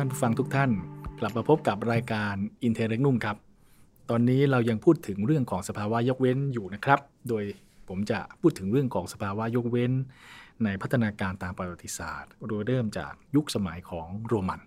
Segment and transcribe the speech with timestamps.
[0.00, 0.70] ท่านผู้ฟังทุกท่าน
[1.20, 2.34] กลับมาพบกับรายการ
[2.64, 3.36] อินเทอร์เรกนุ่มครับ
[4.10, 7.44] ตอนนี้เรายังพูดถึงเรื่องของสภาวะยกเว้นอยู่นะครับ โดย
[7.88, 9.92] ผมจะพูดถึงเรื่องของสภาวะยกเว้น
[10.64, 14.60] ในพัฒนาการตามประวัติศาสตร์ โดยเริ่มจากยุคสมัยของโรมัน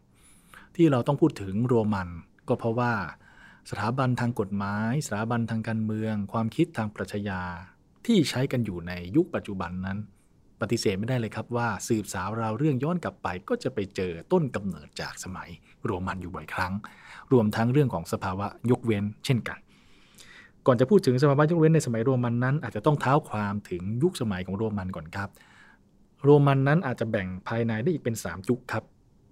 [0.76, 2.10] ที่เราต้องพูดถึงโรมัน
[2.48, 2.94] ก็เพราะว่า
[3.70, 7.42] สถาบันทางกฎหมาย สถาบันทางการเมือง ความคิดทางปรัชญา
[8.06, 9.98] ที่ใช้กันอยู่ในยุคปัจจุบันนั้น
[10.62, 15.50] ปฏิเสธไม่ได้เลยครับว่าสืบสาวราวเรื่องย้อนกลับไป ก็จะไปเจอต้นกำเนิดจากสมัย
[15.86, 16.74] โรมันอยู่บ่อยครั้ง
[17.32, 19.60] รวมทั้งเรื่องของสภาวะยกเว้น เช่นกัน
[20.68, 25.30] ก่อนจะพูดถึงสภาวะยกเว้นในสมัยโรมันนั้น อาจจะต้องเท้าความถึงยุคสมัยของโรมันก่อนครับ
[26.24, 28.84] โรมันนั้นอาจจะแบ่งภายในได้อีกเป็น 3 ยุคครับ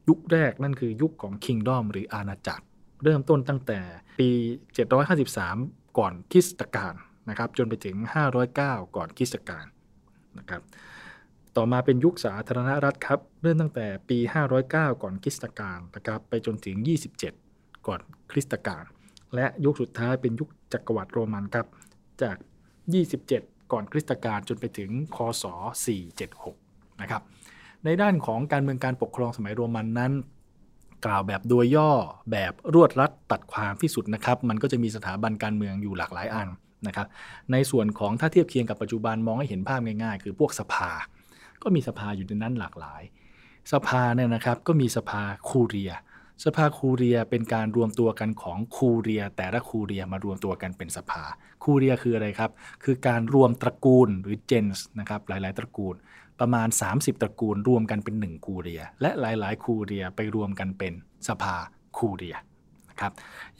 [0.09, 2.63] ยุคแรกนั่นคือยุคของคิงดอมหรืออาณาจักร
[3.03, 3.79] เริ่มต้นตั้งแต่
[4.19, 4.29] ปี
[5.13, 6.93] 753 ก่อนคริสตกาล
[7.29, 7.95] นะครับจนไปถึง
[8.45, 9.65] 509 ก่อนคริสตกาล
[10.39, 10.61] นะครับ
[11.61, 14.17] ต่อมาเป็นยุคสาธารณรัฐครับ เริ่มตั้งแต่ปี
[14.59, 16.75] 509 ก่อนคริสตกาลนะครับไปจนถึง
[17.31, 17.99] 27 ก่อน
[18.31, 18.83] คริสตกาล
[19.35, 21.67] และยุคสุดท้ายเป็นยุคจักรวรรดิโรมันครับ
[22.21, 22.35] จาก
[23.03, 25.43] 27 ก่อนคริสตกาลจนไปถึงคศ
[26.23, 27.21] 476 นะครับ
[27.85, 30.11] ในด้านของการเมืองการปกครองสมัยโรมันนั้น
[31.05, 31.91] กล่าวแบบโดยย่อ
[32.31, 36.47] แบบรวดรัดตัดความที่สุดนะครับ มันก็จะมีสถาบันการเมืองอยู่หลากหลายอัน
[36.87, 37.07] นะครับ
[37.51, 40.91] ในส่วนของถ้าเทียบเคียงกับปัจจุบันมองให้เห็นภาพง่ายๆ คือพวกสภา
[41.63, 43.01] ก็มีสภาอยู่ในนั้นหลากหลาย
[43.73, 45.91] สภาเนี่ยนะครับก็มีสภาคูเรีย
[46.45, 51.23] สภาคูเรียเป็นการรวมตัวกันของคูเรีย แต่ละคูเรียมารวมตัวกันเป็นสภา
[51.63, 52.51] คูเรียคืออะไรครับ
[52.83, 55.95] คือการรวมตระกูลหรือเจนส์นะครับหลาย ๆ ตระกูล
[56.39, 60.93] ประมาณ 30 ตระกูลรวมกันเป็น 1 คูเรีย และหลาย ๆ คูเรียไปรวมกันเป็น
[61.27, 61.55] สภา
[61.97, 63.11] คูเรียะครับ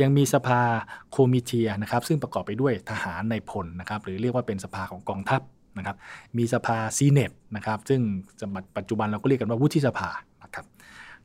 [0.01, 0.61] ยังมีสภา
[1.11, 5.41] โคมิเทียนะครับซึ่งประกอบไปด้วยทหารในพลนะครับหรือเรียกว่าเป็นสภาของกองทัพ
[5.79, 5.97] นะครับ
[6.37, 8.01] มีสภา Senate นะครับซึ่ง
[8.77, 10.09] ปัจจุบันเราก็เรียกกันว่าวุฒิสภา
[10.43, 10.65] นะครับ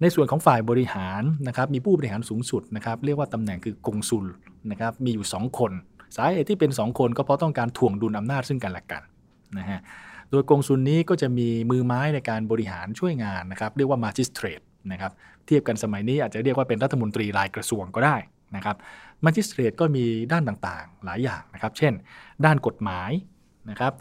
[0.01, 4.27] ในส่วนของฝ่ายบริหารนะครับมีผู้บริหารสูงสุดนะครับเรียกว่าตำแหน่งคือกงซุล
[4.71, 5.73] นะครับมีอยู่ 2 คน
[6.17, 9.03] สาเหตุที่เป็น 2 คนก็เพราะต้องการถ่วงดุลอำนาจซึ่งกันและกัน
[9.59, 9.81] นะฮะ
[10.31, 14.61] โดยกงซุลนี้ก็จะมีมือไม้ในการบริหารช่วยงานนะครับเรียกว่า magistrate
[14.93, 15.13] นะครับ
[15.47, 18.17] เทียบกันสมัยนี้อาจจะเรียกว่าเป็นรัฐมนตรีรายกระทรวงก็ได้
[18.57, 18.77] นะครับ
[19.25, 21.93] magistrate ก็มีด้านต่างๆ หลายอย่างนะครับ เช่น
[22.45, 23.11] ด้านกฎหมาย
[23.71, 23.93] นะครับ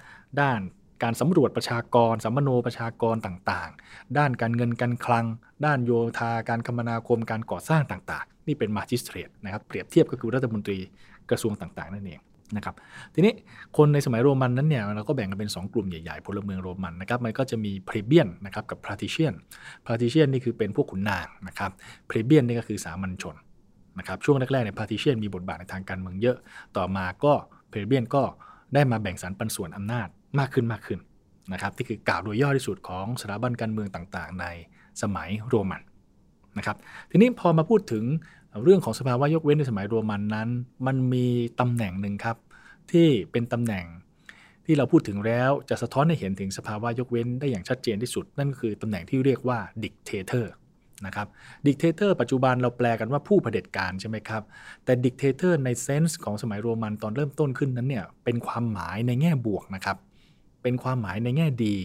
[0.42, 0.60] ด้าน
[1.04, 5.26] การสำรวจประชากรสำมะโนประชากรต่างๆ ด้านการเงินการคลัง
[5.66, 10.78] ด้านโยธาการคมนาคมการก่อสร้างต่างๆ นี่เป็น magistrate นะครับเปรียบเทียบก็คือรัฐมนตรี
[11.30, 12.22] กระทรวงต่างๆ นั่นเอง
[12.56, 12.76] นะครับ
[13.14, 13.34] ทีนี้
[13.78, 19.34] คนในสมัยโรมันนั้นเนี่ยเราก็แบ่งกันเป็น 2 กลุ่มใหญ่ๆ พลเมืองโรมันนะครับมันก็จะมี plebeian นะครับกับ patrician
[19.86, 21.72] patrician นี่คือเป็นพวกขุนนางนะครับ
[22.08, 23.36] plebeian นี่ก็คือสามัญชน
[24.00, 26.38] นะครับช่วงแรกๆเนี่ย patrician มีบทบาทในทางการเมืองเยอะ
[26.78, 27.34] ต่อมาก็
[27.70, 28.24] plebeian ก็
[28.74, 30.08] ได้มาแบ่งสรรปันส่วนอำนาจ
[30.40, 31.00] มากขึ้นมากขึ้น
[31.54, 34.46] นะครับที่คือกล่าวโดยย่อที่สุดของสถาบันการเมืองต่างๆ ใน
[35.02, 35.82] สมัยโรมัน
[36.58, 36.78] นะครับ
[37.12, 38.04] ทีนี้พอมาพูดถึง
[38.64, 40.50] เรื่องของสภาวะยกเว้นในสมัยโรมันนั้น
[40.88, 41.28] มันมี
[41.60, 42.38] ตำแหน่งหนึ่งครับ
[42.92, 43.86] ที่เป็นตำแหน่ง
[44.66, 50.52] ที่เราพูดถึงแล้วจะสะท้อนให้เห็นถึงสภาวะยกเว้นได้อย่างชัดเจนที่สุด นั่นก็คือตำแหน่งที่เรียกว่า dictator
[51.06, 51.28] นะครับ
[51.66, 54.44] dictator ปัจจุบันเราแปลกันว่าผู้เผด็จการใช่ไหมครับ
[54.86, 59.98] แต่ dictator ใน sense ของสมัยโรมันตอนเริ่มต้นขึ้นนั้นเนี่ยเป็นความหมายในแง่บวกนะครับ
[60.64, 61.76] เป็นความหมายในแง่ดี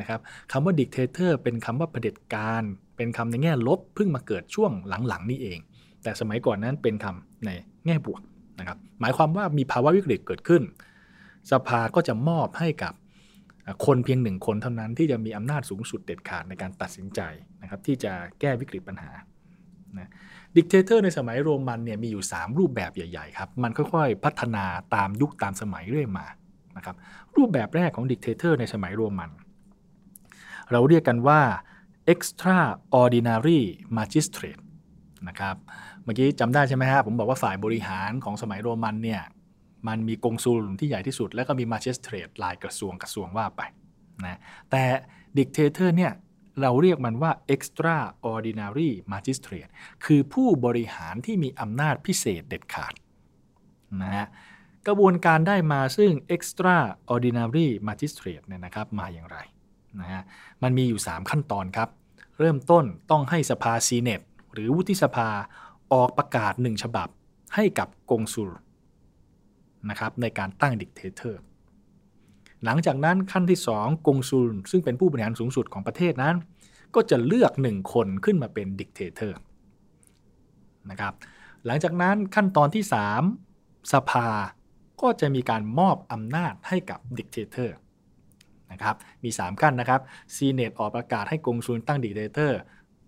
[0.00, 0.20] นะครับ
[0.52, 2.62] คำว่า dictator เป็นคำว่าเผด็จการ
[2.96, 4.70] เป็นคำในแง่ลบเพิ่งมาเกิดช่วง
[5.08, 5.58] หลังๆนี่เอง
[6.02, 7.50] แต่สมัยก่อนนั้นเป็นคำใน
[7.86, 8.20] แง่บวก
[8.58, 10.62] นะครับหมายความว่ามีภาวะวิกฤตเกิดขึ้น
[11.50, 12.94] สภาก็จะมอบให้กับ
[13.86, 17.20] คนเพียงหนึ่งคนเท่านั้นที่จะมีอำนาจสูงสุดเด็ดขาดในการตัดสินใจ
[17.62, 19.12] นะครับที่จะแก้วิกฤตปัญหา
[19.98, 20.10] นะ
[20.56, 24.64] dictator ในสมัยโรมันเนี่ยมีอยู่ 3 รูปแบบใหญ่ ๆ ครับ มันค่อยๆ พัฒนา
[24.94, 26.26] ตามยุคตามสมัยเรื่อยมา
[26.76, 26.96] นะครับ
[27.36, 29.30] รูปแบบแรกของ dictator ในสมัยโรมัน
[30.72, 31.40] เราเรียกกันว่า
[32.12, 33.60] extraordinary
[33.98, 34.62] magistrate
[35.28, 35.56] นะครับ
[36.04, 39.22] เมื่อกี้จำได้ใช่ไหมฮะผมบอกว่าฝ่ายบริหารของสมัยโรมันเนี่ย
[39.88, 43.62] มันมีกงซุลที่ใหญ่ที่สุด แล้วก็มี magistrate รายกระทรวงกระทรวงว่าไป
[44.24, 44.38] นะ
[44.70, 44.84] แต่
[45.38, 46.12] dictator เนี่ย
[46.62, 49.70] เราเรียกมันว่า extraordinary magistrate
[50.04, 52.94] คือผู้บริหารที่มีอำนาจพิเศษเด็ดขาด
[54.02, 54.26] นะฮะ
[54.86, 59.38] กระบวนการได้มาซึ่ง extraordinary magistrate เนี่ยนะครับมาอย่างไร
[60.00, 60.22] นะฮะ
[60.62, 61.88] มันมีอยู่ 3 ขั้นตอนครับ
[62.38, 64.20] เริ่มต้นต้องให้สภา Senate
[64.52, 65.28] หรือวุฒิสภา
[65.92, 67.08] ออกประกาศหนึ่งฉบับ
[67.54, 68.50] ให้กับกงสุล
[69.90, 71.40] นะครับในการตั้ง dictator
[72.64, 76.34] หลังจากนั้นขั้นที่ 2 กงสุลซึ่งเป็นผู้บริหารสูงสุดของประเทศนั้น
[76.94, 79.38] ก็จะเลือกหนึ่งคนขึ้นมาเป็น dictator
[80.90, 81.14] นะครับ
[81.66, 82.84] หลังจากนั้นขั้นตอนที่
[83.36, 84.28] 3 สภา
[85.04, 87.76] ก็จะมีการมอบอำนาจให้กับ dictator
[88.72, 90.00] นะครับมี 3 ขั้นนะครับ
[90.34, 92.58] Senate ออกประกาศให้กงสุลตั้ง dictator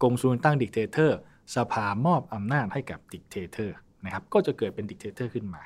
[0.02, 1.16] กงสุลตั้ง dictator
[1.54, 5.62] สภามอบอำนาจให้กับ dictator นะครับก็จะเกิดเป็น dictator ขึ้นมา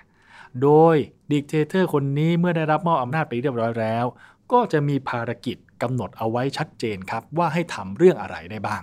[0.63, 0.97] โดย
[1.33, 4.05] dictator คนนี้เมื่อได้รับมอบอำนาจไปเรียบร้อยแล้ว
[4.53, 8.83] ก็จะมีภารกิจกำหนดเอาไว้ชัดเจนครับว่าให้ทำเรื่องอะไรได้บ้าง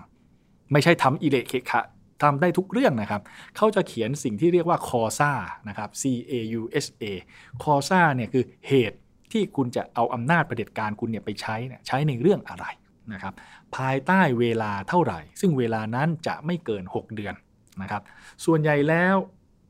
[0.72, 1.82] ไม่ใช่ทำอีเหละเขละขละ
[2.24, 3.22] ทำได้ทุกเรื่องนะครับ
[3.58, 5.32] เขาจะเขียนสิ่งที่เรียกว่า causa
[5.70, 7.04] นะครับ C A U S A
[7.64, 8.98] causa เนี่ยคือเหตุ
[9.32, 12.66] ที่คุณจะเอาอำนาจประเผด็จการคุณเนี่ยไปใช้เนี่ยใช้ในเรื่องอะไร
[13.14, 13.34] นะครับ
[13.76, 17.36] ภายใต้เวลาเท่าไหร่ ซึ่งเวลานั้นจะไม่เกิน 6 เดือน
[17.82, 18.02] นะครับ
[18.46, 19.16] ส่วนใหญ่แล้ว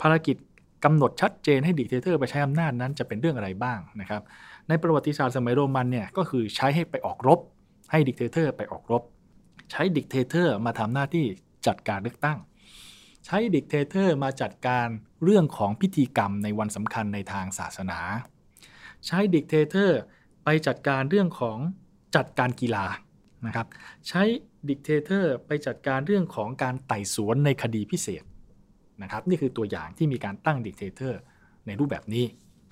[0.02, 0.38] ภารกิจ
[0.86, 4.22] กำหนดชัดเจนให้ dictator ไปใช้อำนาจนั้นจะเป็นเรื่องอะไรบ้างนะครับ
[4.68, 7.40] ในประวัติศาสตร์สมัยโรมันเนี่ยก็คือใช้ให้ไปออกรบ
[7.92, 9.04] ให้ dictator ไปออกรบ
[9.72, 11.26] ใช้ dictator มาทำหน้าที่
[11.68, 12.40] จัดการเลือกตั้ง
[13.26, 14.88] ใช้ dictator มาจัดการ
[15.24, 18.00] เรื่องของพิธีกรรมในวันสำคัญในทางศาสนา
[19.06, 20.00] ใช้ dictator
[20.44, 21.58] ไปจัดการเรื่องของ
[22.16, 22.86] จัดการกีฬา
[23.46, 23.68] นะครับ
[24.08, 24.24] ใช้
[24.70, 28.24] dictator ไปจัดการเรื่องของการไต่สวนในคดีพิเศษ
[29.02, 31.20] นะครับนี่คือตัวอย่างที่มีการตั้ง dictator
[31.66, 32.26] ในรูปแบบนี้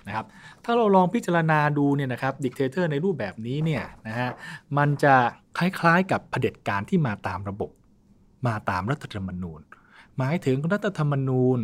[0.06, 0.26] นะครับ
[0.64, 4.30] ถ้าเราลองพิจารณาดูเนี่ยนะครับ dictator ในรูปแบบนี้เนี่ยนะฮะ
[4.78, 5.14] มันจะ
[5.58, 7.70] คล้ายๆกับเผด็จการที่มาตามระบบ
[8.46, 9.60] มาตามรัฐธรรมนูญ
[10.18, 11.60] หมายถึงรัฐธรรมนูญ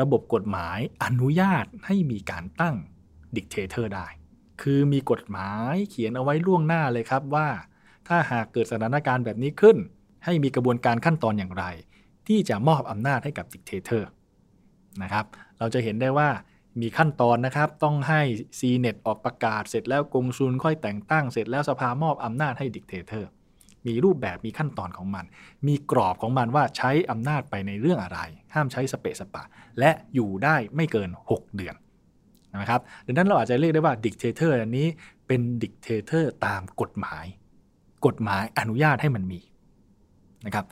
[0.00, 2.76] ระบบกฎหมายอนุญาตให้มีการตั้ง
[3.36, 4.06] dictator ได้
[4.62, 7.48] คือมีกฎหมายเขียนเอาไว้ล่วงหน้าเลยครับว่า
[8.08, 9.76] ถ้าหากเกิดสถานการณ์แบบนี้ขึ้น
[10.24, 11.64] ให้มีกระบวนการขั้นตอนอย่างไร
[12.28, 14.08] ที่จะมอบอำนาจให้กับ dictator
[15.02, 15.24] นะครับ
[15.58, 16.28] เราจะเห็นได้ว่า
[16.80, 18.20] มีขั้นตอนนะครับ ต้องให้
[18.58, 23.28] Senate ออกประกาศเสร็จแล้วกงสุลค่อยแต่งตั้งเสร็จแล้วสภามอบอำนาจให้ dictator
[23.86, 25.24] มีรูปแบบมีขั้นตอนของมัน
[25.66, 28.20] มีกรอบของมันว่าใช้อำนาจไปในเรื่องอะไร
[28.54, 29.42] ห้ามใช้สเปะสปะ
[29.78, 31.74] และอยู่ได้ไม่เกิน 6 เดือน
[32.60, 34.88] นะครับดังนั้นเราอาจจะเรียกได้ว่า dictator อันนี้
[35.26, 37.24] เป็น dictator ตามกฎหมาย
[38.06, 39.40] กฎหมายอนุญาตให้มันมี
[40.46, 40.66] นะครับ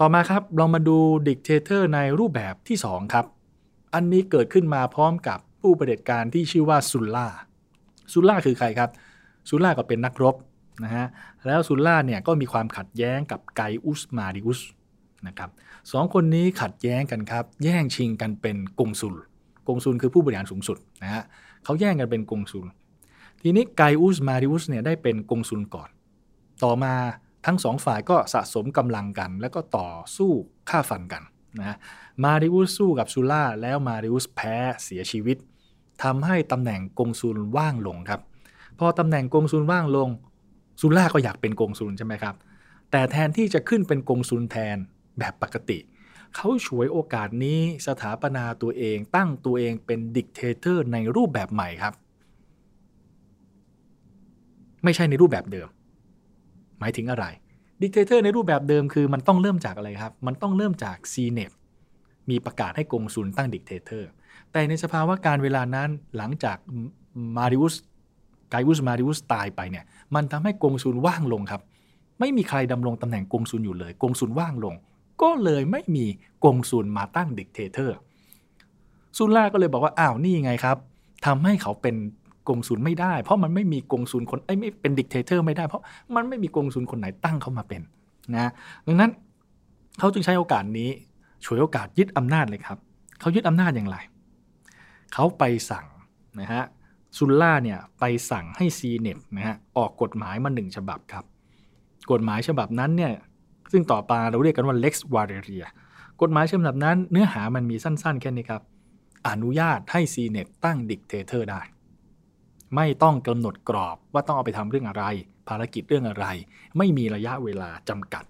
[0.00, 0.98] ต่อมาครับเรามาดู
[1.28, 3.26] dictator ในรูปแบบที่2ครับ
[3.94, 7.26] อันนี้เกิดขึ้นมาพร้อมกับผู้ประเด็จการที่ชื่อว่าซุลล่า
[8.12, 8.90] ซุลล่าคือใครครับ
[9.48, 10.34] ซุลล่าก็เป็นนักรบ
[10.84, 11.06] นะฮะ
[11.46, 14.60] แล้วซุลล่าเนี่ยก็มีความขัดแย้งกับไกอุสมาริอุส
[15.26, 15.50] นะครับ
[15.92, 19.14] สองคนนี้ขัดแย้งกันครับ แย่งชิงกันเป็นกงซุล
[19.68, 21.22] กงซุลคือผู้บริหารสูงสุดนะฮะ
[21.64, 22.66] เขาแย่งกันเป็นกงซุล
[23.42, 25.88] ทีนี้ไกอุสมาริอุสเนี่ยได้เป็นกงซุลก่อน
[26.64, 26.94] ต่อมา
[27.46, 30.32] ทั้งสองฝ่ายก็สะสมกำลังกัน แล้วก็ต่อสู้
[30.70, 31.22] ฆ่าฟันกัน
[31.58, 31.76] นะ
[32.24, 35.36] มาริอุสสู้กับซูล่าแล้วมาริอุสแพ้เสียชีวิต
[36.02, 38.20] ทำให้ตำแหน่งกงสุลว่างลงครับ
[38.78, 40.08] พอตำแหน่งกงสุลว่างลง
[40.80, 42.34] ซูล่าก็อยากเป็นกงสุลใช่ไหมครับ
[42.90, 44.76] แต่แทนที่จะขึ้นเป็นกงสุลแทน
[45.18, 45.78] แบบปกติ
[46.34, 51.94] เขาฉวยโอกาสนี้สถาปนาตัวเองตั้งตัวเองเป็น dictator ในรูปแบบใหม่ครับ
[54.84, 55.68] ไม่ใช่ในรูปแบบเดิม
[56.78, 57.24] หมายถึงอะไร
[57.82, 61.52] dictator ในรูปแบบเดิมคือมันต้องเริ่มจากอะไรครับ มันต้องเริ่มจาก c n e t
[62.30, 64.08] มีประกาศให้กงสุลตั้ง dictator
[64.52, 66.58] แต่ในสภาวะการเวลานั้นหลังจาก
[67.36, 67.74] มาริอุส
[68.50, 69.84] ไกอุสมาริอุสตายไปเนี่ย
[70.14, 71.62] มันทำให้กงสุลว่างลงครับ
[72.20, 74.74] ไม่มีใครดำรงตำแหน่งกงสุลอยู่เลย กงสุลว่างลง
[75.22, 76.06] ก็เลยไม่มี
[76.44, 77.96] กงสุลมาตั้ง dictator
[79.16, 80.76] ซุลล่าก็เลยบอกว่าอ้าวนี่ไงครับ
[81.26, 81.96] ทำให้เขาเป็น
[82.48, 85.82] กงสุลไม่ได้ เพราะมันไม่มีกงสุลคนไอ้ไม่เป็น dictator ไม่ได้เพราะ
[86.14, 87.82] มันไม่มีกงสุลคนไหนตั้งเขามาเป็น
[88.34, 88.50] นะ
[88.86, 89.10] ดังนั้น
[89.98, 90.90] เขาจึงใช้โอกาสนี้
[91.44, 92.78] ฉวยโอกาสยึดอำนาจเลยครับ
[93.20, 93.96] เขายึดอำนาจอย่างไร
[95.14, 95.86] เขาไปสั่ง
[96.40, 96.62] นะฮะ
[97.16, 101.24] ซุลล่าเนี่ยไปสั่งให้ซีเน็ตนะฮะออกกฎหมายมาหนึ่งฉบับครับ
[102.12, 103.12] กฎหมายฉบับนั้นเนี่ย
[103.72, 105.64] ซึ่งต่อไปเราเรียกกันว่า Lex v a l e r i a
[106.22, 108.62] กฎหมายฉบับนั้นเนื้อหามันมีสั้นๆ แค่นี้ครับ
[109.28, 111.60] อนุญาตให้ซีเน็ตตั้งดิกเตเตอร์ได้
[112.76, 115.04] ไม่ต้องกำหนดกรอบว่าต้องเอาไปทำเรื่องอะไร
[115.48, 116.26] ภารกิจเรื่องอะไร
[116.78, 118.24] ไม่มีระยะเวลาจำกัด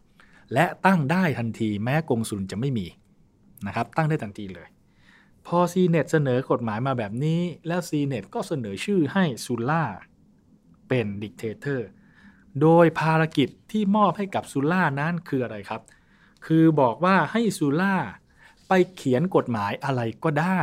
[0.54, 2.86] และตั้งได้ทันทีแม้กงสุลจะไม่มี
[3.66, 4.68] นะครับตั้งได้ทันทีเลย
[5.46, 9.84] พอ CNET เสนอกฎหมายมาแบบนี้ แล้ว CNET ก็เสนอชื่อให้ซูล่า
[10.88, 11.88] เป็นดิกเตเตอร์
[12.60, 15.82] โดยภารกิจที่มอบให้กับซูล่านั้นคืออะไรครับ
[16.46, 17.96] คือบอกว่าให้ซูล่า
[18.68, 20.60] ไปเขียนกฎหมายอะไรก็ได้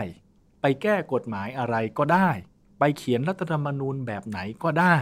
[0.62, 2.30] ไปแก้กฎหมายอะไรก็ได้
[2.80, 4.96] ไปเขียนรัฐธรรมนูญแบบไหนก็ได้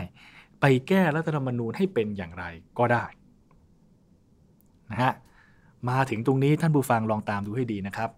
[0.61, 2.45] ไปแก้รัฐธรรมนูญให้เป็นอย่างไร
[2.79, 3.05] ก็ได้
[4.91, 5.13] นะฮะ
[5.89, 8.09] มาถึงตรงนี้ท่านผู้ฟังลองตามดูให้ดีนะครับ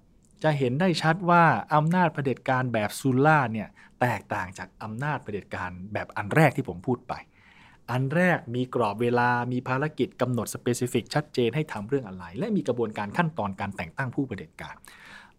[0.43, 1.43] จะเห็นได้ชัดว่า
[1.75, 3.67] อำนาจเผด็จการแบบซูล่าเนี่ย
[4.01, 7.13] แตกต่างจากอำนาจเผด็จการแบบอันแรกที่ผมพูดไป
[7.91, 14.75] อันแรกมีกรอบเวลามีภารกิจกำหนด specific ชัดเจนให้ทำเรื่องอะไร และมีกระบวนการขั้นตอนการแต่งตั้งผู้เผด็จการ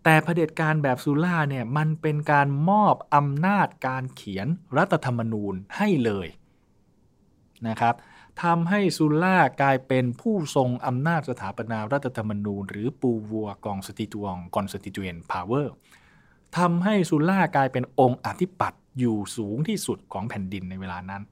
[0.05, 4.47] แต่เผด็จการแบบซูล่าเนี่ยมันเป็นการมอบอำนาจการเขียน
[4.77, 6.29] รัฐธรรมนูญให้เลย
[7.69, 7.95] นะครับ
[8.43, 15.75] ทำให้ซูล่ากลายเป็นผู้ทรงอำนาจสถาปนารัฐธรรมนูญ หรือ pouvoir constituant constituent power
[16.57, 21.23] ทำให้ซูล่ากลายเป็นองค์อธิปัตย์อยู่สูงที่สุดของแผ่นดินในเวลานั้น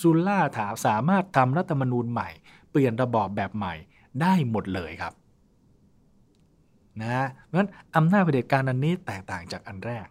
[0.00, 2.28] ซูล่าถาสามารถทำรัฐธรรมนูญใหม่
[2.70, 3.74] เปลี่ยนระบอบแบบใหม่
[4.20, 5.12] ได้หมดเลยครับ
[7.00, 10.06] นะเพราะฉะนั้นอำนาจเผด็จการอันนี้แตกต่างจากอันแรก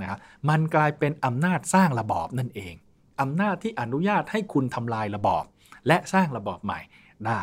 [0.00, 2.74] นะครับมันกลายเป็นอำนาจสร้างระบอบนั่นเอง
[3.20, 5.44] อำนาจที่อนุญาตให้คุณทำลายระบอบ
[5.86, 6.80] และสร้างระบอบใหม่
[7.26, 7.40] ได้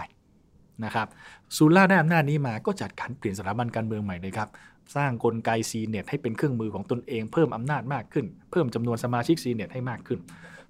[0.86, 1.08] นะครับ
[1.56, 4.50] ซูล่าได้อำนาจนี้มาก็จัดการเปลี่ยนสถาบันการเมืองใหม่เลยครับ
[4.96, 10.20] สร้างกลไกซีเน็ตให้เป็นเครื่องมือของตนเองเพิ่มอำนาจมากขึ้น เพิ่มจำนวนสมาชิกซีเน็ตให้มากขึ้น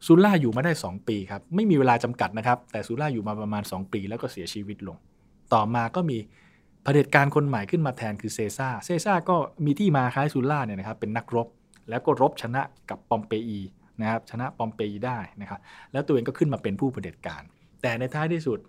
[0.05, 4.97] ซูล่าอยู่มาได้ 2 ปีครับ ไม่มีเวลาจำกัดนะครับ แต่ซูล่าอยู่มาประมาณ 2 ปีแล้วก็เสียชีวิตลง
[5.53, 6.17] ต่อมาก็มี
[6.83, 11.47] เผด็จการคนใหม่ขึ้นมาแทนคือเซซ่าเซซ่าก็มีที่มาคล้ายซูล่าเนี่ยนะครับเป็นนักรบ
[11.89, 13.59] แล้วก็รบชนะกับปอมเปอี
[14.01, 15.59] นะครับชนะปอมเปอีได้นะครับ
[15.91, 17.43] แล้วตัวเองก็ขึ้นมาเป็นผู้เผด็จการ
[17.81, 18.60] แต่ในท้ายที่สุด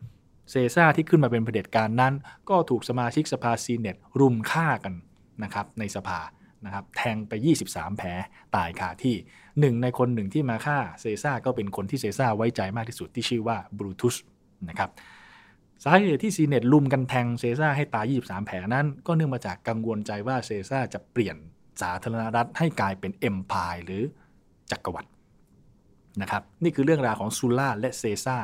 [0.51, 2.15] เซซ่าที่ขึ้นมาเป็นเผด็จการนั้น
[2.51, 4.95] ก็ถูกสมาชิกสภาซีเนตรุมฆ่ากัน
[5.43, 6.21] นะครับในสภา
[6.65, 7.33] นะครับแทงไป
[7.67, 8.09] 23 แผล
[8.57, 9.17] ตายคาที่
[9.61, 14.17] หนึ่งในคนหนึ่งที่มาฆ่าเซซ่าก็เป็นคนที่เซซ่าไว้ใจมากที่สุดที่ชื่อว่าบรูทุส
[14.69, 14.91] นะครับ
[15.85, 21.37] สาเหตุที่ซีเนตลุมกันแทงเซซ่าให้ตาย 23 แผลนั้น ก็เนื่องมาจากกังวลใจว่าเซซ่าจะเปลี่ยน
[21.83, 24.03] สาธารณรัฐให้กลายเป็นเอ็มพายหรือ
[24.71, 25.11] จักรวรรดิ
[26.21, 28.39] นะครับนี่คือเรื่องราวของซูล่าและเซซ่า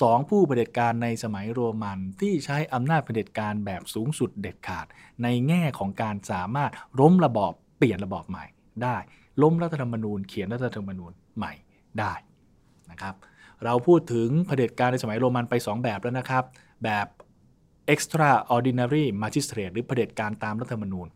[0.00, 4.86] สองผู้เผด็จการในสมัยโรมันที่ใช้อำนาจเผด็จการแบบสูงสุดเด็ดขาด
[5.22, 8.44] ในแง่ของการสามารถล้มระบอบเปลี่ยนระบอบใหม่
[8.82, 8.96] ได้
[9.42, 11.52] ล้มรัฐธรรมนูญ เขียนรัฐธรรมนูญใหม่
[11.98, 12.12] ได้
[12.90, 13.14] นะครับ
[13.64, 16.44] เราพูดถึงเผด็จการในสมัยโรมันไป 2 แบบแล้วนะครับ
[16.84, 17.06] แบบ
[17.92, 21.08] extraordinary magistrate หรือเผด็จการตามรัฐธรรมนูญ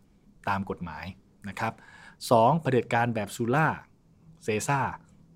[0.49, 1.05] ตามกฎหมาย
[1.49, 1.73] นะครับ
[2.31, 3.67] สองเผด็จการแบบซูล่า
[4.45, 4.81] เซซ่า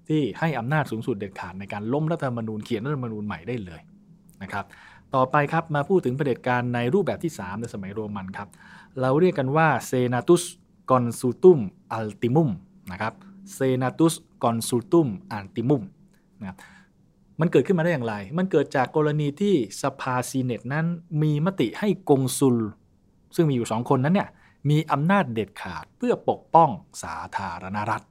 [0.08, 3.80] ที่ให้อำนาจสูงสุดเด็ดขาดในการล้มรัฐธรรมนูญเขียนรัฐธรรมนูญใหม่ได้เลย
[4.42, 4.64] นะครับ
[5.14, 8.48] ต่อไปครับมาพูดถึงเผด็จการในรูปแบบที่ 3 ในสมัยโรมันครับ
[9.00, 10.42] เราเรียกกันว่าเซนาตุส
[10.90, 11.58] กอนซูตุม
[11.92, 12.50] อัลติมุม
[12.92, 13.14] นะครับ
[13.54, 15.82] เซนาตุสกอนซูตุมอัลติมุม
[16.40, 16.58] นะครับ
[17.40, 20.86] มันเกิดขึ้นมาได้อย่างไร มันเกิดจากกรณีที่สภาซีเนตนั้น
[21.22, 22.56] มีมติให้กงซุล
[23.36, 24.28] ซึ่งมีอยู่สองคนนั้นเนี่ย
[24.70, 26.70] มีอำนาจเด็ดขาดเพื่อปกป้อง
[27.02, 28.04] สาธารณรัฐ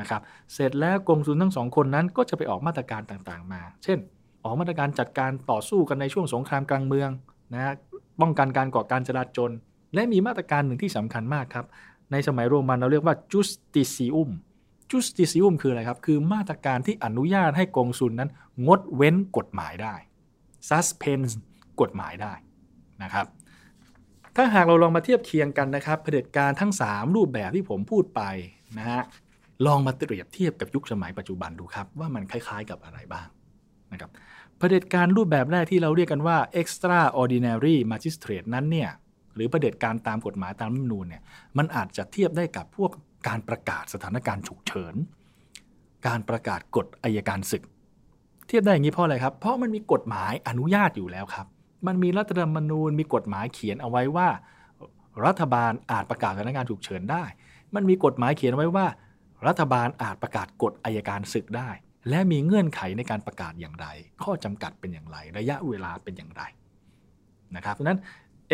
[0.00, 0.20] นะครับ
[0.52, 3.98] เสร็จแล้วกองสุลทั้งสองคนนั้นก็จะไปออกมาตรการต่างๆมา เช่น
[4.44, 7.10] ออกมาตรการจัดการต่อสู้กันในช่วงสงครามกลางเมือง
[7.54, 7.74] นะ
[8.20, 9.50] ป้องกันการก่อการจลาจล
[9.94, 11.66] และมีมาตรการหนึ่งที่สำคัญมากครับ
[12.12, 14.30] ในสมัยโรมันเราเรียกว่า justicium
[14.90, 18.30] justicium คืออะไรครับ คือมาตรการที่อนุญาตให้กองสุลนั้น
[18.66, 19.94] งดเว้นกฎหมายได้
[20.68, 21.24] suspend
[21.80, 22.32] กฎหมายได้
[23.02, 23.26] นะครับ
[24.36, 28.22] ถ้าหากเราลองมาเทียบเคียงกันนะครับเผด็จการทั้ง 3 รูปแบบที่ผมพูดไป
[28.78, 29.02] นะฮะ
[29.66, 33.26] ลองมาเปรียบเทียบกับยุคสมัยปัจจุบันดูครับ ว่ามันคล้ายๆกับอะไรบ้าง
[33.92, 34.10] นะครับ
[34.58, 38.90] เผด็จการรูปแบบแรกที่เราเรียกกันว่า extraordinary magistrate นั้นเนี่ย
[39.34, 41.22] หรือประเด็จการตามกฎหมายตามรัฐมนูญเนี่ย
[41.58, 42.90] มันอาจจะเทียบได้กับพวก
[43.28, 44.94] การประกาศสถานการณ์ฉุกเฉิน
[46.06, 47.62] การประกาศกฎอายการศึก
[48.48, 51.46] เทียบได้อย่างนี้เพราะอะไรครับ เพราะมันมีกฎหมายอนุญาตอยู่แล้วครับ
[51.86, 54.28] มันมีรัฐธรรมนูญมีกฎหมายเขียนเอาไว้ว่า
[55.26, 57.24] รัฐบาลอาจประกาศสถานการณ์ฉุกเฉินได้
[57.74, 58.86] มันมีกฎหมายเขียนไว้ว่า
[59.46, 61.70] รัฐบาลอาจประกาศกฎอายการศึกได้
[62.10, 63.86] และมีเงื่อนไขในการประกาศอย่างไร
[64.22, 66.42] ข้อจำกัดเป็นอย่างไร ระยะเวลาเป็นอย่างไร
[67.56, 67.98] นะครับเพราะนั้น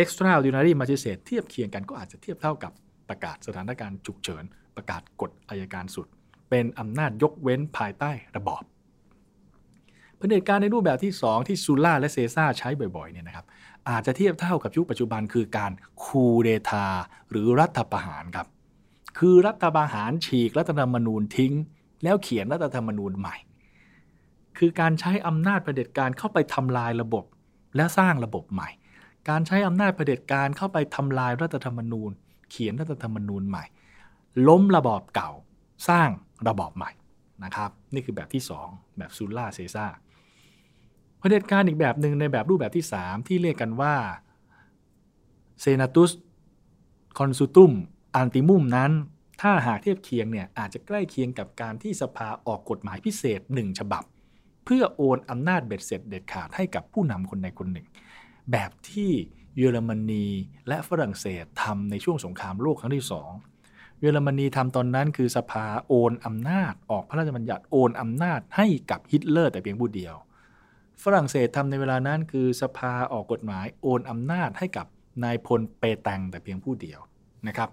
[0.03, 2.73] extraordinary magistrate เทียบเคียงกันก็อาจจะเทียบเท่ากับ
[3.09, 4.45] ประกาศสถานการณ์ฉุกเฉิน
[4.77, 6.07] ประกาศกฎอายการสุด
[6.51, 8.62] เป็นอำนาจยกเว้นภายใต้ระบอบ
[10.17, 13.47] เผด็จการในรูปแบบที่ 2 ที่ซูล่าและเซซ่าใช้บ่อยๆเนี่ยนะครับ
[13.91, 15.73] อาจจะเทียบเท่ากับยุคปัจจุบันคือการ
[16.03, 16.87] คูเดตา
[17.31, 18.47] หรือรัฐประหารครับ
[19.19, 21.52] คือรัฐประหารฉีกรัฐธรรมนูญทิ้ง
[22.02, 23.37] แล้วเขียนรัฐธรรมนูญใหม่
[24.59, 27.25] คือการใช้อำนาจเผด็จการเข้าไปทำลายระบบ
[27.76, 28.69] และสร้างระบบใหม่
[29.28, 32.11] การใช้อำนาจเผด็จการเข้าไปทำลายรัฐธรรมนูญ
[32.50, 33.64] เขียนรัฐธรรมนูญใหม่
[34.49, 35.31] ล้มระบอบเก่า
[35.88, 36.09] สร้าง
[36.49, 36.90] ระบอบใหม่
[37.45, 39.87] นะครับ นี่คือแบบที่ 2 แบบซูล่าเซซ่า
[41.19, 43.95] เผด็จการอีกแบบหนึ่งในแบบรูปแบบที่ 3 ที่เรียกกันว่า
[45.61, 46.11] เซนาตุส
[47.19, 47.73] คอนซูตุม
[48.14, 48.92] อันติมุมนั้น
[49.40, 54.04] ถ้าหากเทียบเคียงเนี่ยอาจจะใกล้เคียงกับการที่สภาออกกฎหมายพิเศษหนึ่งฉบับ
[54.64, 57.87] เพื่อโอนอำนาจเบ็ดเสร็จเด็ดขาดให้กับผู้นำคนใดคนหนึ่ง
[58.52, 59.11] แบบที่
[59.57, 60.26] เยอรมนี
[60.69, 63.31] และฝรั่งเศสทำในช่วงสงครามโลกครั้งที่สอง
[64.00, 70.14] เยอรมนีทำตอนนั้นคือสภาโอนอำนาจออกพระราชบัญญัติโอนอำนาจให้กับฮิตเลอร์แต่เพียงผู้เดียว
[71.02, 74.87] ฝรั่งเศสทำในเวลานั้นคือสภาออกกฎหมายโอนอำนาจให้กับ
[75.25, 77.00] นายพลเปตังแต่เพียงผู้เดียว
[77.49, 77.69] นะครับ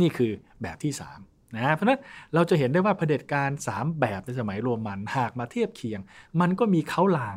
[0.00, 0.92] นี่คือแบบที่
[1.24, 2.00] 3นะเพราะนั้น
[2.34, 6.00] เราจะเห็นได้ว่าเผด็จการ 3 แบบในสมัยโรมันหากมาเทียบเคียง
[6.40, 7.36] มันก็มีเขาลาง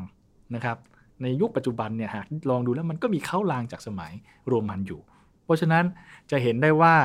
[0.56, 0.77] นะครับ
[1.22, 4.12] ในยุคปัจจุบันเนี่ยหากลองดูแล้วมันก็มีเข้าลางจากสมัย
[4.48, 5.01] โรมันอยู่
[5.46, 5.86] เพราะฉะนั้น
[6.32, 6.96] จะเห็นได้ว่า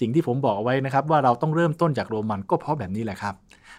[0.00, 3.34] สิ่งที่ผมบอกไว้นะครับ ว่าเราต้องเริ่มต้นจากโรมันก็เพราะแบบนี้แหละครับ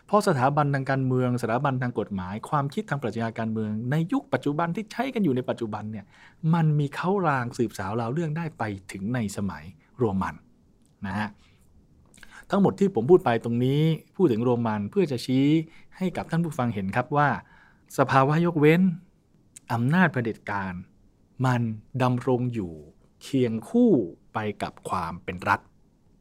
[0.07, 6.05] เพราะสถาบันทางการเมือง สถาบันทางกฎหมาย ความคิดทางปรัชญาการเมือง ในยุคปัจจุบันที่ใช้กันอยู่ในปัจจุบันเนี่ย
[6.53, 9.63] มันมีเข้ารางสืบสาวราวเรื่องได้ไปถึงในสมัย
[9.99, 10.35] โรมัน
[11.07, 11.29] นะฮะ
[12.49, 13.81] ทั้งหมดที่ผมพูดไปตรงนี้
[14.15, 15.45] พูดถึงโรมันเพื่อจะชี้
[15.97, 17.29] ให้กับท่านผู้ฟังเห็นครับว่า
[17.97, 18.81] สภาวะยกเว้น
[19.73, 20.73] อำนาจเผด็จการ
[21.45, 21.61] มัน
[22.01, 22.73] ดำรงอยู่
[23.21, 23.91] เคียงคู่
[24.33, 25.59] ไปกับความเป็นรัฐ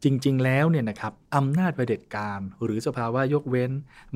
[0.04, 3.70] จริงๆ แล้วเนี่ยนะครับอำนาจเผด็จการหรือสภาวะยกเว้น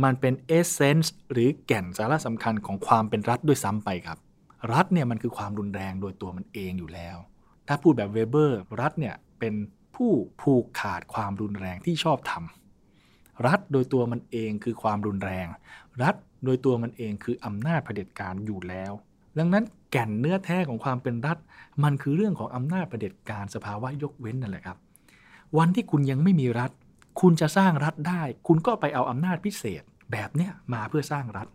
[0.05, 4.19] มันเป็นเอเซนส์หรือแก่นสาระสำคัญของความเป็นรัฐด้วยซ้ำไปครับ
[4.73, 7.17] รัฐเนี่ยมันคือความรุนแรงโดยตัวมันเองอยู่แล้ว
[7.69, 9.55] ถ้าพูดแบบเวเบอร์ รัฐเนี่ยเป็น
[9.95, 15.47] ผู้ผูกขาดความรุนแรงที่ชอบทำรัฐโดยตัวมันเองคือความรุนแรง
[16.03, 18.93] รัฐโดยตัวมันเองคืออำนาจเผด็จการอยู่แล้ว
[19.39, 21.39] ดังนั้นแก่นเนื้อแท้ของความเป็นรัฐ
[21.85, 24.77] มันคือเรื่องของอำนาจเผด็จการสภาวะยกเว้นนั่นแหละครับ
[25.59, 26.71] วันที่คุณยังไม่มีรัฐ
[27.21, 29.83] คุณจะสร้างรัฐได้ คุณก็ไปเอาอำนาจพิเศษ
[30.13, 31.49] แบบเนี้ยมาเพื่อสร้างรัฐ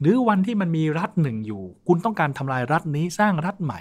[0.00, 3.80] หรือวันที่มันมีรัฐหนึ่งอยู่ คุณต้องการทำลายรัฐนี้สร้างรัฐใหม่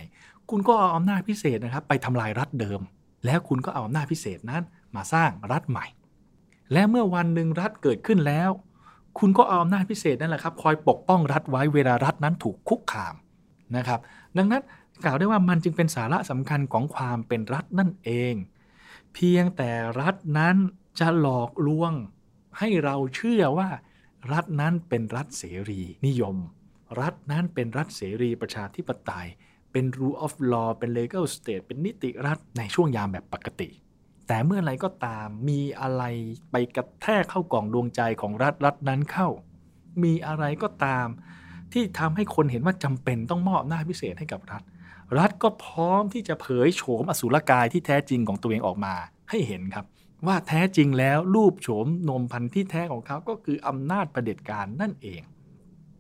[0.50, 2.80] คุณก็เอาอำนาจพิเศษนะครับ ไปทำลายรัฐเดิม
[3.26, 4.64] แล้วคุณก็เอาอำนาจพิเศษนั้น
[4.96, 5.86] มาสร้างรัฐใหม่
[6.74, 8.50] และเมื่อวันหนึ่งรัฐเกิดขึ้นแล้ว
[9.20, 13.16] คุณก็เอาอำนาจพิเศษนั่นแหละครับคอยปกป้องรัฐไว้เวลารัฐนั้นถูกคุกคาม
[13.76, 14.00] นะครับ
[14.38, 14.62] ดังนั้น
[15.04, 18.34] กล่าวได้ว่ามันจึงเป็นสาระสำคัญของความเป็นรัฐนั่นเอง
[19.14, 20.56] เพียงแต่รัฐนั้น
[21.00, 21.92] จะหลอกลวง
[22.58, 23.70] ให้เราเชื่อว่า
[24.34, 26.38] รัฐนั้นเป็นรัฐเสรีนิยม
[27.02, 29.28] รัฐนั้นเป็นรัฐเสรีประชาธิปไตย
[29.74, 33.70] เป็น rule of law เป็น legal state เป็นนิติรัฐในช่วงยามแบบปกติ
[34.28, 36.04] แต่เมื่อไรก็ตามมีอะไร
[36.52, 39.28] ไปกระแทกเข้ากล่องดวงใจของรัฐรัฐนั้นเข้า
[40.04, 41.08] มีอะไรก็ตาม
[41.74, 44.64] ที่ทำให้คนเห็นว่าจำเป็นต้องมอบหน้าพิเศษให้กับรัฐ
[45.18, 48.94] รัฐก็พร้อมที่จะเผยโฉมอสุรกายที่แท้จริงของตัวเองออกมา
[49.30, 49.86] ให้เห็นครับ
[50.28, 55.22] ว่าแท้จริงแล้วรูปโฉมนมพันธุ์ที่แท้ของเขาก็คืออำนาจประเด็จการนั่นเอง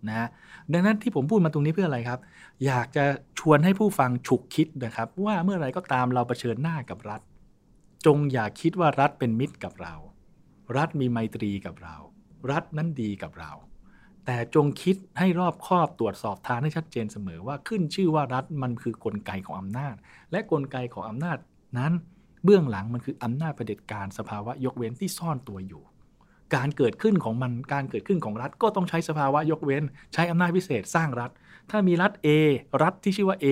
[0.10, 0.28] นะ
[0.74, 2.20] ดังนั้นที่ผมพูดมาตรงนี้เพื่ออะไรครับ
[2.66, 3.04] อยากจะ
[3.40, 7.22] ชวนให้ผู้ฟังฉุกคิดนะครับ ว่าเมื่อไรก็ตามเราเผชิญหน้ากับรัฐ
[8.06, 9.94] จงอย่าคิดว่ารัฐเป็นมิตรกับเรา
[10.78, 11.96] รัฐมีไมตรีกับเรา
[12.52, 13.52] รัฐนั้นดีกับเรา
[14.26, 19.96] แต่จงคิดให้รอบคอบตรวจสอบทางให้ชัดเจนเสมอว่าขึ้นชื่อว่ารัฐมันคือกลไกของอำนาจ
[20.32, 21.38] และกลไกของอำนาจ
[21.78, 21.94] นั้น
[22.44, 25.84] เบื้องหลังมันคืออำนาจเผด็จการสภาวะยกเว้นที่ซ่อนตัวอยู่
[26.56, 31.32] การเกิดขึ้นของมันการเกิดขึ้นของรัฐ ก็ต้องใช้สภาวะยกเว้น ใช้อำนาจพิเศษสร้างรัฐ
[31.70, 32.28] ถ้ามีรัฐ A
[32.84, 33.46] รัฐที่ชื่อว่า A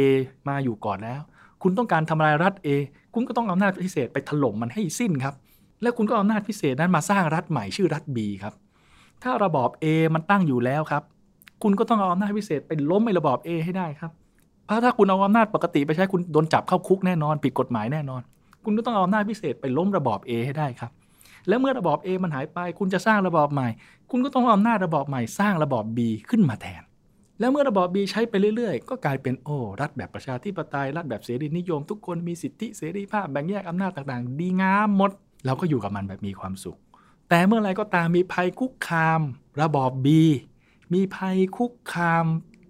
[0.49, 1.21] มาอยู่ก่อนแล้ว
[1.63, 2.67] คุณต้องการทำลายรัฐ A
[3.13, 5.35] คุณก็ต้องอำนาจพิเศษไปถล่มมันให้สิ้นครับ
[5.81, 8.53] แล้วคุณก็อำนาจพิเศษนั้นมาสร้างรัฐใหม่ชื่อรัฐ B ครับ
[9.23, 11.03] ถ้าระบอบ A มันตั้งอยู่แล้วครับ
[11.63, 14.11] คุณก็ต้องเอาอำนาจพิเศษไปล้มไอ้ระบอบ A ให้ได้ครับ
[14.65, 18.21] เพราะถ้าคุณเอาอำนาจปกติไปใช้คุณโดนจับเข้าคุกแน่นอน ผิดกฎหมายแน่นอน
[18.65, 20.91] คุณก็ต้องเอาอำนาจพิเศษไปล้มระบอบ A ให้ได้ครับ
[21.47, 23.67] แล้วเมื่อระบอบ A มันหายไป คุณจะสร้างระบอบใหม่
[24.11, 25.99] คุณก็ต้องเอาอำนาจระบอบใหม่สร้างระบอบ B
[26.29, 26.83] ขึ้นมาแทน
[27.39, 35.11] แล้วเมื่อระบอบ B ใช้ไปเรื่อยๆ ก็กลายเป็นโอ้รัฐแบบประชาธิปไตยรัฐแบบเสรีนิยม ทุกคนมีสิทธิเสรีภาพแบ่งแยกอำนาจต่างๆ ดีงามหมด
[35.45, 36.77] เราก็อยู่กับมันแบบมีความสุข
[37.29, 39.21] แต่เมื่อไรก็ตามมีภัยคุกคาม
[39.61, 40.07] ระบอบ B
[40.93, 42.25] มีภัยคุกคาม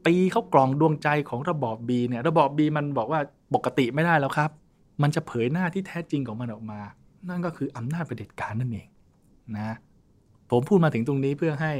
[0.07, 3.19] ตีเข้ากล่องดวงใจของระบอบ B เนี่ยระบอบ B มันบอกว่า
[3.53, 4.49] ปกติไม่ได้แล้วครับ
[5.01, 6.81] มันจะเผยหน้าที่แท้จริงของมันออกมา
[7.29, 8.87] นั่นก็คืออำนาจเผด็จการนั่นเอง
[9.55, 9.75] นะ
[10.51, 11.73] ผมพูดมาถึงตรงนี้เพื่อให้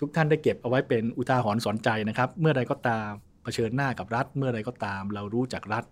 [0.00, 3.08] ทุกท่านได้เก็บเอาไว้เป็นอุทาหรณ์สอนใจนะครับ เมื่อใดก็ตาม
[3.42, 5.84] เผชิญหน้ากับรัฐ เมื่อใดก็ตาม เรารู้จักรัฐ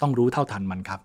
[0.00, 1.00] ต้องรู้เท่าทันมันครับ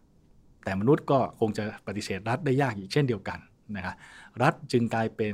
[0.64, 3.40] แต่มนุษย์ก็คงจะปฏิเสธรัฐได้ยากอีกเช่นเดียวกัน
[3.76, 3.96] นะครับ
[4.42, 5.34] รัฐจึงกลายเป็น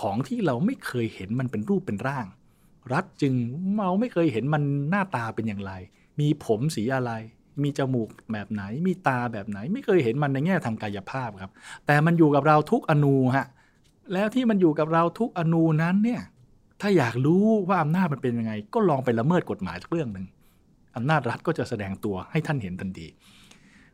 [0.00, 2.26] ของที่เราไม่เคยเห็นมันเป็นรูปเป็นร่าง
[2.92, 3.34] รัฐจึง
[3.78, 5.72] เราไม่เคยเห็นมันหน้าตาเป็นอย่างไร
[6.20, 7.12] มีผมสีอะไร
[7.64, 11.52] มีจมูกแบบไหน มีตาแบบไหน ไม่เคยเห็นมันในแง่ทางกายภาพครับ
[11.86, 13.46] แต่มันอยู่กับเราทุกอนูฮะ
[14.12, 16.22] แล้วที่มันอยู่กับเราทุกอนูนั้นเนี่ย
[16.80, 20.26] ถ้าอยากรู้ว่าอำนาจมันเป็นยังไง ก็ลองไปละเมิดกฎหมายเรื่องหนึ่ง
[20.96, 23.06] อำนาจรัฐก็จะแสดงตัวให้ท่านเห็นทันที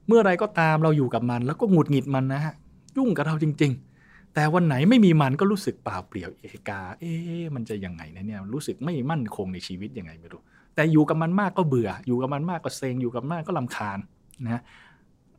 [0.07, 2.55] เมื่อไรก็ตามเราอยู่กับมัน แล้วก็หงุดหงิดมันนะฮะ
[2.97, 10.43] ยุ่งกับเราจริง ๆ แต่วันไหนไม่มีมันก็รู้สึกเปล่าเปลี่ยวเอกา เอ๊ะมันจะยังไงนะเนี่ยรู้สึกไม่มั่นคงในชีวิตยังไงไม่รู้
[10.75, 13.99] แต่อยู่กับมันมากก็เบื่อ อยู่กับมันมากก็เซ็งอยู่กับมากก็ลำคาญ
[14.45, 14.61] นะ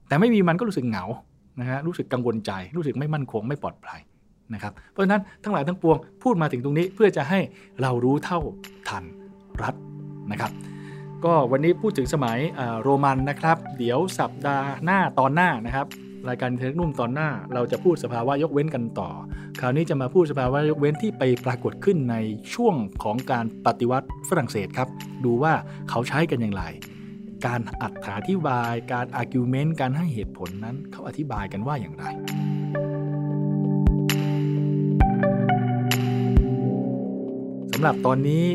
[0.07, 1.05] แต่ไม่มีมันก็รู้สึกเหงา
[1.59, 4.01] นะฮะรู้สึกกังวลใจ รู้สึกไม่มั่นคงไม่ปลอดภัย
[4.53, 7.39] นะครับ เพราะฉะนั้นทั้งหลายทั้งปวงพูดมาถึงตรงนี้เพื่อจะให้
[7.81, 8.39] เรารู้เท่า
[8.89, 9.03] ทัน
[9.61, 9.75] รัฐ
[10.31, 10.51] นะครับ
[11.25, 12.37] ก็วันนี้พูดถึงสมัย
[12.81, 15.87] โรมันนะครับ เดี๋ยวสัปดาห์หน้าตอนหน้านะครับ
[16.29, 19.09] รายการ Interregnum ตอนหน้า เราจะพูดสภาวะยกเว้นกันต่อ
[19.59, 22.15] คราวนี้จะมาพูดสภาวะยกเว้นที่ไปปรากฏขึ้นใน
[22.53, 24.89] ช่วงของการปฏิวัติฝรั่งเศสครับ
[25.25, 25.53] ดูว่า
[25.89, 26.63] เขาใช้กันอย่างไร
[27.45, 32.05] การอรรถาธิบาย การ argument การให้เหตุผลนั้นเขาอธิบายกันว่าอย่างไร
[37.71, 38.45] สำหรับตอนนี้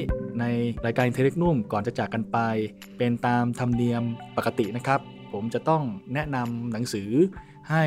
[0.40, 0.44] ใน
[0.86, 2.38] รายการ Interregnum ก่อนจะจากกันไป
[2.98, 4.02] เป็นตามธรรมเนียม
[4.36, 5.00] ปกตินะครับ
[5.32, 5.82] ผมจะต้อง
[6.14, 7.10] แนะนำหนังสือ
[7.70, 7.84] ให้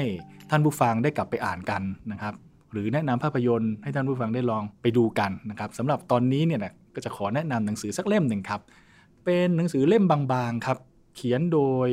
[0.50, 2.34] ท่านผู้ฟังได้กลับไปอ่านกันนะครับ
[2.72, 8.62] หรือแนะนำภาพยนตร์ให้ท่านผู้ฟังได้ลองไปดูกันนะครับสำหรับตอนนี้เนี่ยนะก็จะขอแนะนำหนังสือสักเล่มหนึ่งครับ
[9.26, 10.78] เป็นหนังสือเล่มบางๆครับ
[11.16, 11.90] เขียนโดย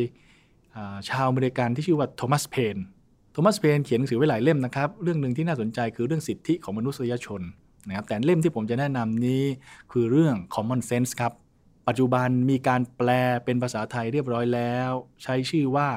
[1.08, 2.76] ชาวอเมริกันที่ชื่อว่าโทมัสเพน
[3.32, 7.40] โทมัสเพนเขียนหนังสือไว้หลายเล่มนะครับ เรื่องหนึ่งที่น่าสนใจคือเรื่องสิทธิของมนุษยชน
[7.88, 9.42] นะครับแต่เล่มที่ผมจะแนะนำนี้
[9.92, 11.32] คือเรื่อง common sense ครับ
[11.88, 13.10] ปัจจุบันมีการแปล
[13.44, 14.90] เป็นภาษาไทยเรียบร้อยแล้ว
[15.22, 15.88] ใช้ชื่อว่า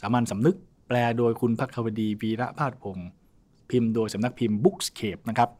[0.00, 0.56] สามัญสำนึก
[0.88, 3.08] แปลโดยคุณพักควดีวีระพาดพงศ์
[3.70, 5.50] พิมพ์โดยสำนักพิมพ์ Bookscape นะครับ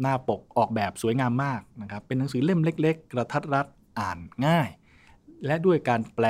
[0.00, 3.66] หน้าปกออกแบบสวยงามมากนะครับ เป็นหนังสือเล่มเล็ก ๆ กระทัดรัด
[3.98, 4.68] อ่านง่าย
[5.46, 6.26] และด้วยการแปล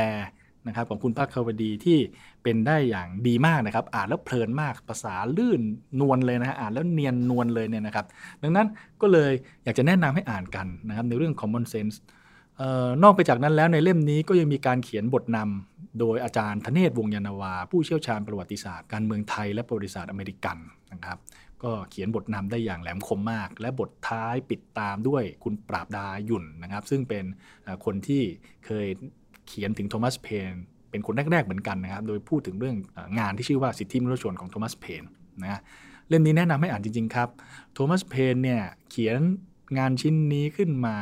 [0.66, 1.99] นะครับของคุณภาคควดีที่
[2.42, 5.61] เป็นได้อย่างดีมากนะครับ อ่านแล้วเพลินมากภาษาลื่น
[6.01, 8.07] นวลเลยนะฮะอ่านแล้วเนียนนวลเลยเนี่ยนะครับ
[8.42, 8.66] ดังนั้น
[9.01, 9.33] ก็เลย
[9.64, 11.96] อยากจะแนะนำให้อ่านกันนะครับในเรื่อง common sense
[13.02, 20.58] นอกไปจากนั้นแล้วในเล่มนี้ก็ยังมีการเขียนบทนำโดยอาจารย์ธเนศวงยานาวา ผู้เชี่ยวชาญประวัติศาสตร์การเมืองไทยและประวัติศาสตร์อเมริกัน
[20.92, 21.18] นะครับ
[21.62, 27.24] ก็เขียนบทนำได้อย่างแหลมคมมาก และบทท้ายปิดตามด้วยคุณปราบดาหยุ่นนะครับ ซึ่งเป็น
[27.84, 28.22] คนที่
[28.66, 28.86] เคย
[29.48, 30.52] เขียนถึงโทมัสเพน
[30.90, 32.76] เป็นคนแรก ๆ เหมือนกันนะครับ โดยพูดถึงเรื่อง
[33.18, 35.02] งานที่ชื่อว่าสิทธิมนุษยชนของโทมัสเพน
[35.44, 35.60] นะ
[36.08, 37.28] เล่มนี้แนะนำให้อ่านจริง ๆ ครับ
[37.74, 39.18] โทมัสเพนเนี่ยเขียน
[39.78, 40.96] งานชิ้นนี้ขึ้นมา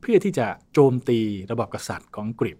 [0.00, 2.56] เพื่อที่จะโจมตีระบอบกษัตริย์ของอังกฤษ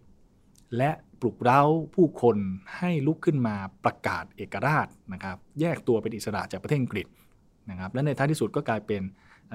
[0.76, 1.62] และปลุกเร้า
[1.94, 2.37] ผู้คน
[2.76, 7.07] ให้ลุกขึ้นมาประกาศเอกราชนะครับ แยกตัวเป็นอิสระจากประเทศอังกฤษ
[7.70, 9.03] นะครับ และในท้ายที่สุดก็กลายเป็น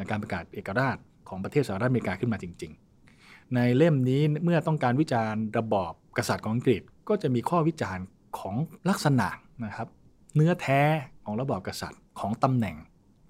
[0.09, 0.97] การประกาศเอกราช
[1.29, 2.71] ของประเทศสหรัฐอเมริกาขึ้นมาจริง
[3.13, 8.05] ๆ ในเล่มนี้เมื่อต้องการวิจารณ์ระบอบกษัตริย์ของอังกฤษ ก็จะมีข้อวิจารณ์
[8.39, 8.55] ของ
[8.89, 9.27] ลักษณะ
[9.65, 9.87] นะครับ
[10.35, 10.81] เนื้อแท้
[11.25, 12.75] ของระบอบกษัตริย์ของตำแหน่ง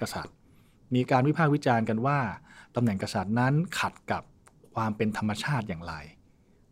[0.02, 0.34] กษัตริย์
[0.96, 2.20] มีการวิพากษ์วิจารณ์กันว่า
[2.76, 4.24] ตำแหน่งกษัตริย์นั้นขัดกับ
[4.76, 5.94] ความเป็นธรรมชาติอย่างไร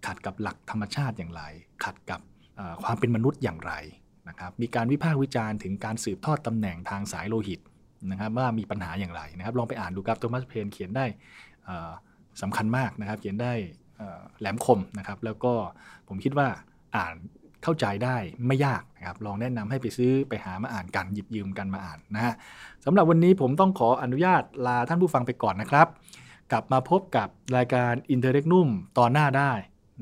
[0.06, 1.44] ขัดกับหลักธรรมชาติอย่างไร
[1.84, 2.22] ขัดกับ
[2.84, 3.74] ความเป็นมนุษย์อย่างไร
[4.30, 7.60] นะครับมีการวิพากษ์วิจารณ์ถึงการสืบทอดตำแหน่งทางสายโลหิต
[8.12, 11.06] นะครับว่ามีปัญหาอย่างไรนะครับลองไปอ่านดูครับโทมัสเพนเขียนได้
[12.42, 13.54] สำคัญมากนะครับ เขียนได้
[14.40, 15.54] แหลมคมนะครับ แล้วก็
[16.08, 16.48] ผมคิดว่า
[16.96, 17.16] อ่าน
[17.64, 22.34] เข้าใจได้ไม่ยากนะครับ ลองแนะนำให้ไปซื้อไปหามาอ่านกันหยิบยืมกันมาอ่านนะฮะ
[22.86, 25.88] สำหรับวันนี้ผมต้องขออนุญาตลาท่านผู้ฟังไปก่อนนะครับ
[26.54, 29.54] กลับมาพบกับรายการ i n t e r r e g n u m ตอนหน้าได้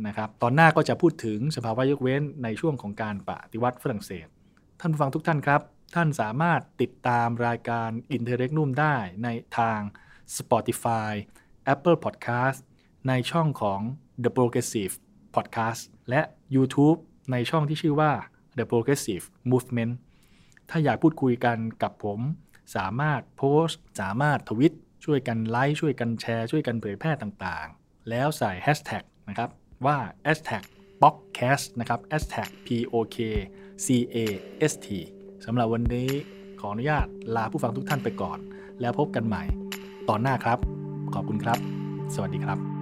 [0.08, 4.28] นะครับ ตอนหน้าก็จะพูดถึงสภาวะยกเว้นในช่วงของการปฏิวัติฝรั่งเศส
[4.80, 5.62] ท่านผู้ฟังทุกท่านครับ
[5.96, 9.80] ท่านสามารถติดตามรายการ i n t e r r e g n u m ได้ในทาง
[10.38, 11.12] Spotify
[11.74, 12.60] Apple Podcast
[13.08, 13.82] ในช่องของ
[14.24, 14.94] The Progressive
[15.36, 16.22] Podcast และ
[16.56, 17.00] YouTube
[17.32, 18.12] ในช่องที่ชื่อว่า
[18.58, 19.94] The Progressive Movement
[20.70, 22.20] ถ้าอยากพูดคุยกันกับผม
[22.76, 29.50] สามารถโพสต์ สามารถทวิต ช่วยกันไลค์ช่วยกันแชร์ช่วยกันเผยแพร่ต่างๆ แล้วใส่แฮชแท็กนะครับ
[29.86, 30.64] ว่า hashtag
[31.02, 33.18] podcast นะครับ hashtag p o k
[33.86, 34.18] c a
[34.72, 34.88] s t
[35.46, 36.10] สำหรับวันนี้
[36.60, 38.40] ขออนุญาตลาผู้ฟังทุกท่านไปก่อน
[38.82, 39.44] แล้วพบกันใหม่
[40.10, 40.60] ตอนหน้าครับ
[41.14, 41.60] ขอบคุณครับ
[42.16, 42.81] สวัสดีครับ